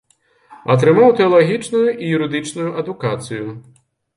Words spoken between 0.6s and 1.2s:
Атрымаў